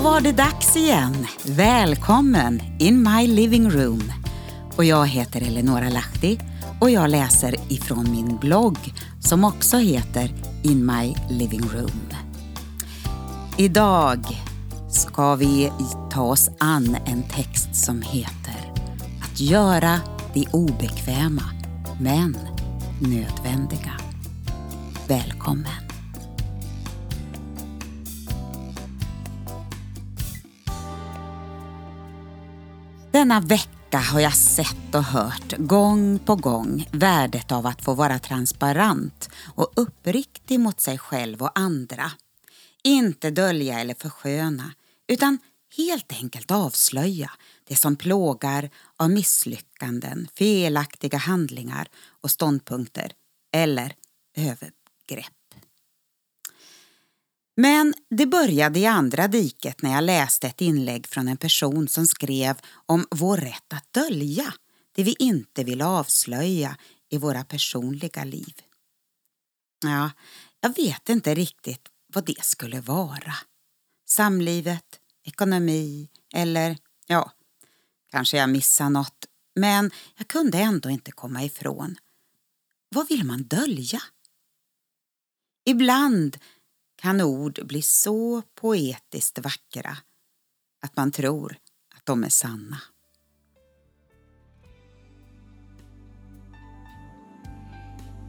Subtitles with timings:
[0.00, 1.26] Då var det dags igen.
[1.44, 4.12] Välkommen in my living room.
[4.76, 6.38] Och jag heter Eleonora Lahti
[6.80, 8.78] och jag läser ifrån min blogg
[9.20, 10.30] som också heter
[10.62, 12.00] In my living room.
[13.58, 14.18] Idag
[14.90, 15.72] ska vi
[16.10, 18.72] ta oss an en text som heter
[19.22, 20.00] Att göra
[20.34, 21.44] det obekväma
[22.00, 22.38] men
[23.00, 23.92] nödvändiga.
[25.08, 25.89] Välkommen!
[33.20, 38.18] Denna vecka har jag sett och hört gång på gång värdet av att få vara
[38.18, 42.12] transparent och uppriktig mot sig själv och andra.
[42.84, 44.74] Inte dölja eller försköna,
[45.08, 45.38] utan
[45.76, 47.30] helt enkelt avslöja
[47.68, 51.88] det som plågar av misslyckanden, felaktiga handlingar
[52.20, 53.12] och ståndpunkter
[53.52, 53.94] eller
[54.36, 55.39] övergrepp.
[57.60, 62.06] Men det började i andra diket när jag läste ett inlägg från en person som
[62.06, 64.54] skrev om vår rätt att dölja
[64.92, 66.76] det vi inte vill avslöja
[67.08, 68.54] i våra personliga liv.
[69.84, 70.10] Ja,
[70.60, 73.34] jag vet inte riktigt vad det skulle vara.
[74.08, 77.32] Samlivet, ekonomi eller, ja,
[78.10, 79.26] kanske jag missar något.
[79.54, 81.96] Men jag kunde ändå inte komma ifrån.
[82.88, 84.02] Vad vill man dölja?
[85.64, 86.38] Ibland
[87.00, 89.96] kan ord bli så poetiskt vackra
[90.82, 91.56] att man tror
[91.96, 92.78] att de är sanna.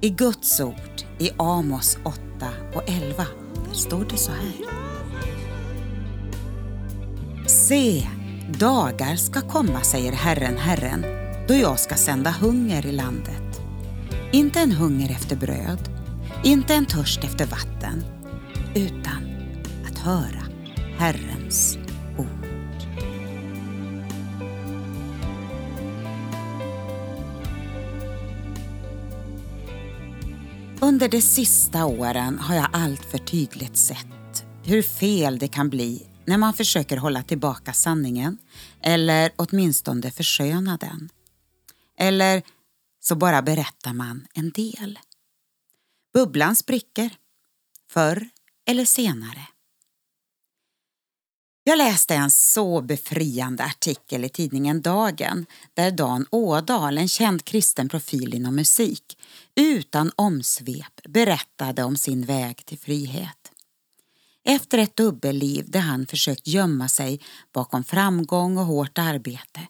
[0.00, 2.18] I Guds ord i Amos 8
[2.74, 3.26] och 11
[3.66, 4.52] där står det så här.
[7.48, 8.08] Se,
[8.58, 11.02] dagar ska komma, säger Herren, Herren,
[11.48, 13.60] då jag ska sända hunger i landet.
[14.32, 15.88] Inte en hunger efter bröd,
[16.44, 18.15] inte en törst efter vatten,
[18.76, 19.52] utan
[19.86, 20.46] att höra
[20.98, 21.78] Herrens
[22.18, 22.46] ord.
[30.80, 36.38] Under de sista åren har jag alltför tydligt sett hur fel det kan bli när
[36.38, 38.38] man försöker hålla tillbaka sanningen
[38.82, 41.08] eller åtminstone försköna den.
[41.98, 42.42] Eller
[43.00, 44.98] så bara berättar man en del.
[46.14, 47.10] Bubblan spricker.
[47.90, 48.28] Förr
[48.66, 49.46] eller senare.
[51.64, 57.88] Jag läste en så befriande artikel i tidningen Dagen där Dan Ådal, en känd kristen
[57.88, 59.18] profil inom musik,
[59.54, 63.52] utan omsvep berättade om sin väg till frihet.
[64.44, 67.20] Efter ett dubbelliv där han försökt gömma sig
[67.52, 69.60] bakom framgång och hårt arbete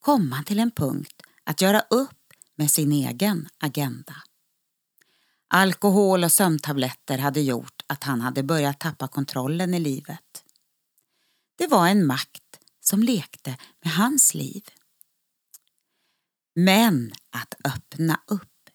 [0.00, 4.14] kom han till en punkt att göra upp med sin egen agenda.
[5.48, 10.44] Alkohol och sömntabletter hade gjort att han hade börjat tappa kontrollen i livet.
[11.56, 14.64] Det var en makt som lekte med hans liv.
[16.54, 18.70] Men att öppna upp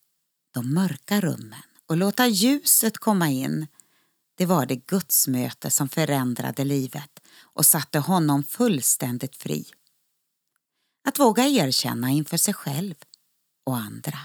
[0.53, 3.67] de mörka rummen och låta ljuset komma in
[4.35, 9.66] det var det gudsmöte som förändrade livet och satte honom fullständigt fri.
[11.03, 12.95] Att våga erkänna inför sig själv
[13.66, 14.19] och andra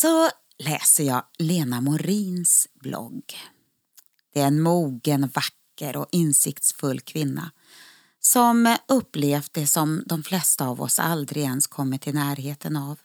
[0.00, 0.30] så
[0.60, 3.34] läser jag Lena Morins blogg.
[4.32, 7.50] Det är en mogen, vacker och insiktsfull kvinna
[8.20, 12.98] som upplevt det som de flesta av oss aldrig ens kommit i närheten av.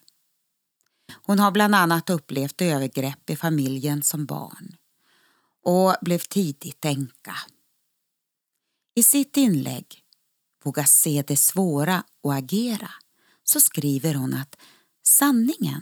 [1.23, 4.75] Hon har bland annat upplevt övergrepp i familjen som barn
[5.63, 7.35] och blev tidigt änka.
[8.95, 10.01] I sitt inlägg
[10.63, 12.91] Våga se det svåra och agera
[13.43, 14.55] så skriver hon att
[15.03, 15.81] sanningen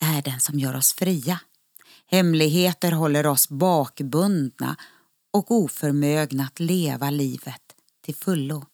[0.00, 1.40] är den som gör oss fria.
[2.06, 4.76] Hemligheter håller oss bakbundna
[5.32, 7.62] och oförmögna att leva livet
[8.04, 8.66] till fullo.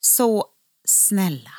[0.00, 0.46] Så
[0.84, 1.52] snälla,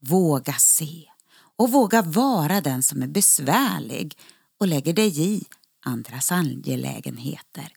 [0.00, 1.10] våga se
[1.56, 4.18] och våga vara den som är besvärlig
[4.58, 5.44] och lägger dig i
[5.84, 7.72] andras angelägenheter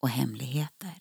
[0.00, 0.94] och hemligheter.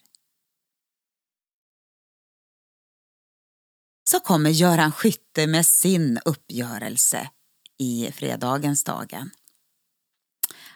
[4.09, 7.29] Så kommer Göran Skytte med sin uppgörelse
[7.77, 9.31] i fredagens dagen.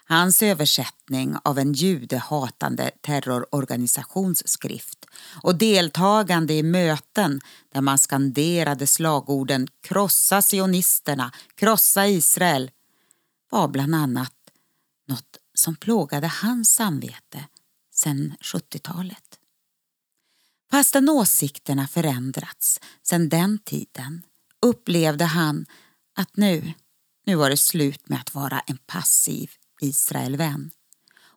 [0.06, 5.06] Hans översättning av en judehatande terrororganisations skrift
[5.44, 7.42] och deltagande i möten
[7.74, 12.71] där man skanderade slagorden krossa sionisterna, krossa Israel
[13.50, 14.33] var bland annat
[15.07, 17.45] något som plågade hans samvete
[17.94, 19.39] sedan 70-talet.
[20.71, 24.24] Fastän åsikterna förändrats sedan den tiden
[24.62, 25.65] upplevde han
[26.15, 26.74] att nu
[27.31, 29.51] nu var det slut med att vara en passiv
[29.81, 30.72] Israelvän.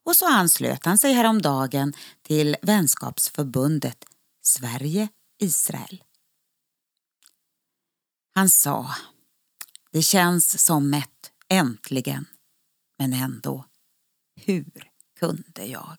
[0.04, 1.92] och så anslöt han sig häromdagen
[2.22, 4.04] till vänskapsförbundet
[4.42, 6.04] Sverige-Israel.
[8.34, 8.94] Han sa,
[9.90, 12.26] det känns som ett äntligen,
[12.98, 13.64] men ändå,
[14.36, 15.98] hur kunde jag?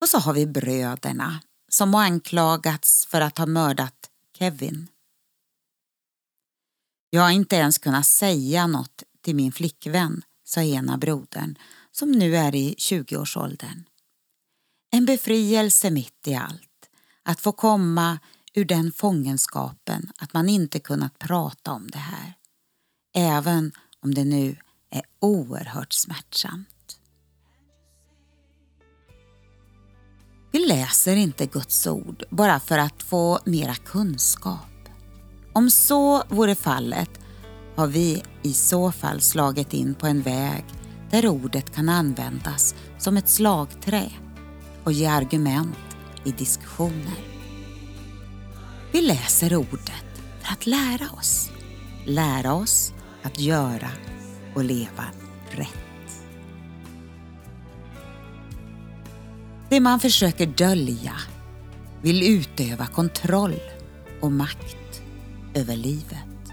[0.00, 4.88] Och så har vi bröderna som anklagats för att ha mördat Kevin.
[7.10, 11.58] Jag har inte ens kunnat säga något till min flickvän, sa ena brodern
[11.92, 13.84] som nu är i 20-årsåldern.
[14.90, 16.90] En befrielse mitt i allt,
[17.22, 18.18] att få komma
[18.54, 22.34] ur den fångenskapen att man inte kunnat prata om det här.
[23.14, 24.56] Även om det nu
[24.90, 27.00] är oerhört smärtsamt.
[30.50, 34.77] Vi läser inte Guds ord bara för att få mera kunskap.
[35.52, 37.10] Om så vore fallet
[37.76, 40.64] har vi i så fall slagit in på en väg
[41.10, 44.10] där ordet kan användas som ett slagträ
[44.84, 47.18] och ge argument i diskussioner.
[48.92, 51.50] Vi läser ordet för att lära oss.
[52.06, 52.92] Lära oss
[53.22, 53.90] att göra
[54.54, 55.04] och leva
[55.50, 56.22] rätt.
[59.68, 61.14] Det man försöker dölja
[62.02, 63.60] vill utöva kontroll
[64.20, 64.87] och makt
[65.58, 66.52] över livet.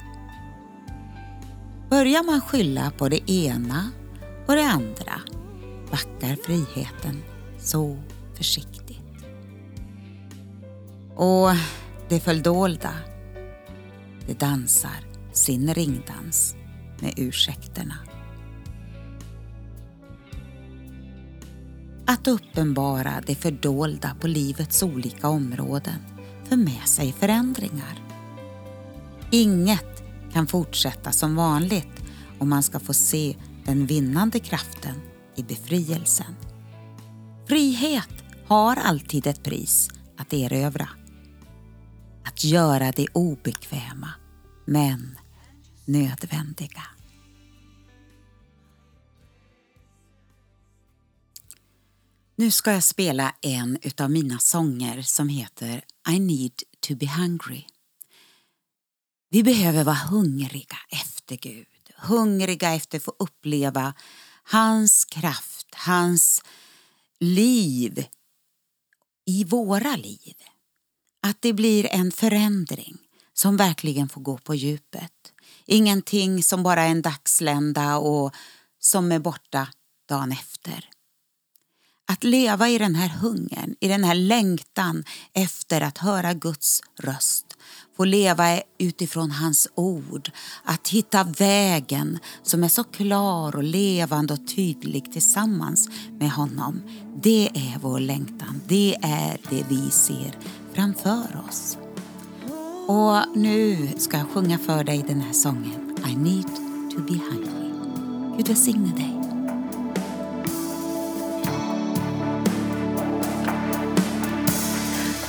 [1.90, 3.92] Börjar man skylla på det ena
[4.48, 5.22] och det andra
[5.92, 7.24] backar friheten
[7.60, 7.98] så
[8.34, 9.02] försiktigt.
[11.16, 11.50] Och
[12.10, 12.94] det fördolda,
[14.28, 16.56] det dansar sin ringdans
[17.02, 17.96] med ursäkterna.
[22.08, 26.00] Att uppenbara det fördolda på livets olika områden
[26.44, 28.15] för med sig förändringar.
[29.32, 32.04] Inget kan fortsätta som vanligt
[32.40, 34.96] om man ska få se den vinnande kraften
[35.36, 36.36] i befrielsen.
[37.48, 38.10] Frihet
[38.48, 40.90] har alltid ett pris att erövra.
[42.26, 44.10] Att göra det obekväma,
[44.66, 45.18] men
[45.86, 46.84] nödvändiga.
[52.36, 56.54] Nu ska jag spela en av mina sånger som heter I need
[56.88, 57.64] to be hungry.
[59.36, 63.94] Vi behöver vara hungriga efter Gud, hungriga efter att få uppleva
[64.44, 66.42] hans kraft, hans
[67.20, 68.06] liv
[69.26, 70.34] i våra liv.
[71.22, 72.98] Att det blir en förändring
[73.34, 75.34] som verkligen får gå på djupet.
[75.66, 78.36] Ingenting som bara är en dagslända och
[78.80, 79.68] som är borta
[80.10, 80.90] dagen efter.
[82.08, 85.04] Att leva i den här hungern, i den här längtan
[85.34, 87.46] efter att höra Guds röst.
[87.98, 90.32] Få leva utifrån hans ord.
[90.64, 96.82] Att hitta vägen som är så klar och levande och tydlig tillsammans med honom.
[97.24, 98.62] Det är vår längtan.
[98.68, 100.38] Det är det vi ser
[100.74, 101.78] framför oss.
[102.88, 106.48] Och nu ska jag sjunga för dig den här sången I need
[106.96, 107.72] to be hungry.
[108.38, 109.15] Gud välsigne dig.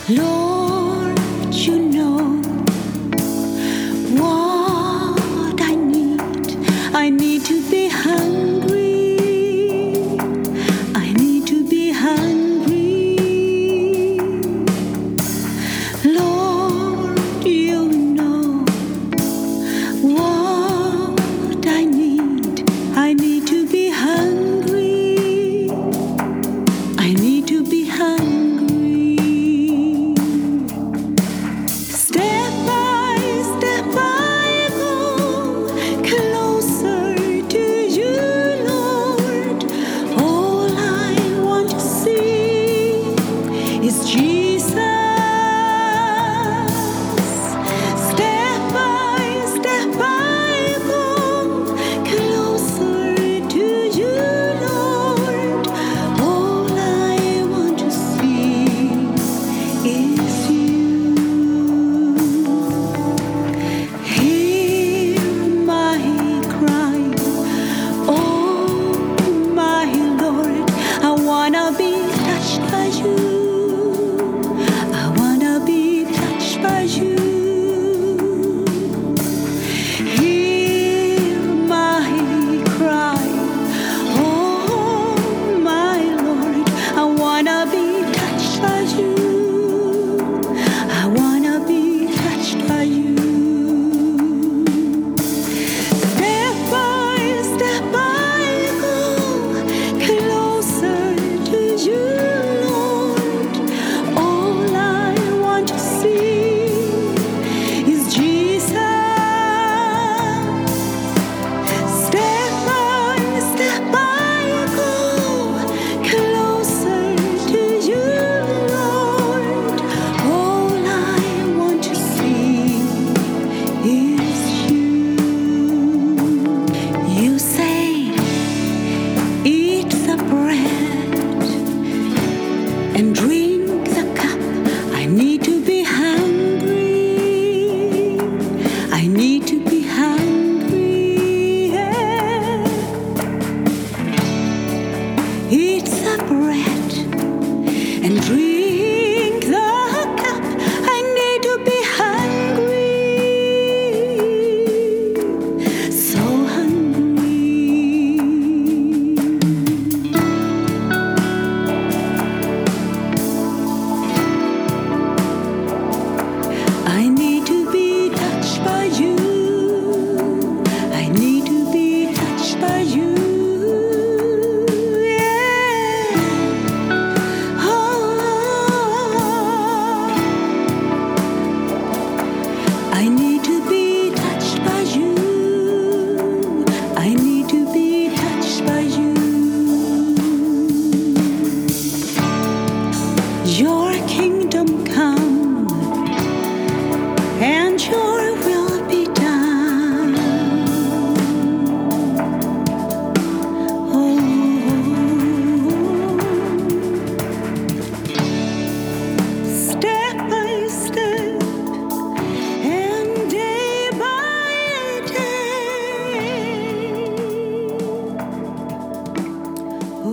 [0.08, 0.45] Lord,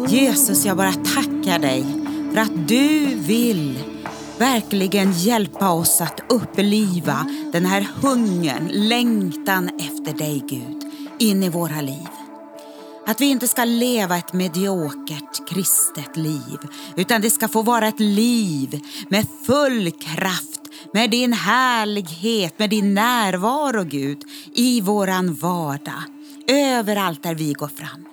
[0.07, 1.85] Jesus, jag bara tackar dig
[2.33, 3.79] för att du vill
[4.37, 10.83] verkligen hjälpa oss att uppliva den här hungern, längtan efter dig Gud,
[11.19, 12.07] in i våra liv.
[13.07, 16.59] Att vi inte ska leva ett mediokert kristet liv,
[16.95, 20.61] utan det ska få vara ett liv med full kraft,
[20.93, 26.03] med din härlighet, med din närvaro Gud, i våran vardag,
[26.47, 28.12] överallt där vi går fram.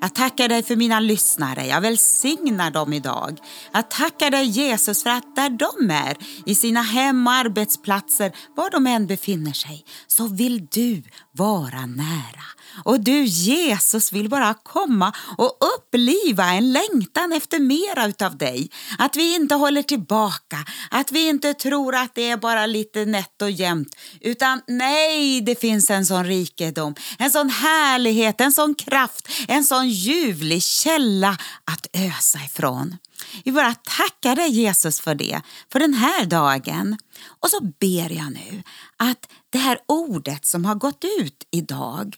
[0.00, 3.38] Jag tackar dig för mina lyssnare, jag välsignar dem idag.
[3.72, 6.16] Jag tackar dig Jesus för att där de är,
[6.46, 11.02] i sina hem och arbetsplatser, var de än befinner sig, så vill du
[11.32, 12.44] vara nära.
[12.84, 18.70] Och du Jesus vill bara komma och uppliva en längtan efter mera utav dig.
[18.98, 20.56] Att vi inte håller tillbaka,
[20.90, 23.96] att vi inte tror att det är bara lite nätt och jämnt.
[24.20, 29.88] Utan nej, det finns en sån rikedom, en sån härlighet, en sån kraft, en sån
[29.88, 32.96] ljuvlig källa att ösa ifrån.
[33.44, 36.96] Vi bara tackar dig Jesus för det, för den här dagen.
[37.40, 38.62] Och så ber jag nu
[38.96, 42.16] att det här ordet som har gått ut idag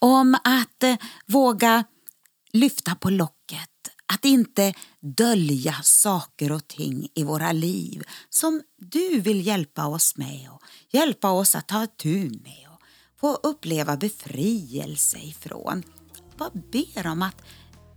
[0.00, 0.96] om att eh,
[1.26, 1.84] våga
[2.52, 3.70] lyfta på locket,
[4.12, 10.48] att inte dölja saker och ting i våra liv som du vill hjälpa oss med
[10.50, 12.80] och hjälpa oss att ta tur med och
[13.20, 15.82] få uppleva befrielse ifrån.
[16.38, 17.42] Bara ber om att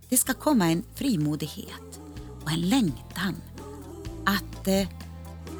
[0.08, 2.00] det ska komma en frimodighet
[2.48, 3.36] och en längtan
[4.26, 4.88] att eh,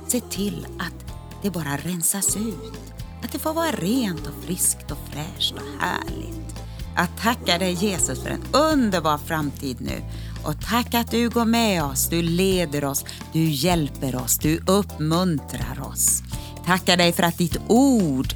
[0.06, 2.94] se till att det bara rensas ut.
[3.22, 6.54] Att det får vara rent och friskt och fräscht och härligt.
[6.96, 10.02] Jag tackar dig Jesus för en underbar framtid nu.
[10.44, 15.80] Och tack att du går med oss, du leder oss, du hjälper oss, du uppmuntrar
[15.80, 16.22] oss.
[16.66, 18.34] Tackar dig för att ditt ord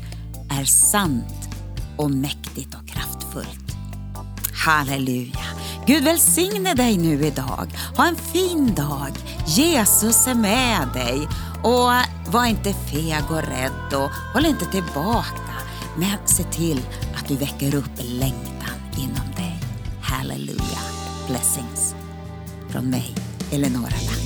[0.61, 1.49] är sant
[1.97, 3.77] och mäktigt och kraftfullt.
[4.65, 5.52] Halleluja.
[5.87, 7.71] Gud välsigne dig nu idag.
[7.97, 9.11] Ha en fin dag.
[9.47, 11.29] Jesus är med dig.
[11.63, 11.91] Och
[12.33, 15.53] var inte feg och rädd och håll inte tillbaka.
[15.97, 16.81] Men se till
[17.17, 19.61] att du väcker upp längtan inom dig.
[20.03, 20.81] Halleluja.
[21.29, 21.95] Blessings.
[22.69, 23.15] Från mig,
[23.51, 24.22] Eleonora Land.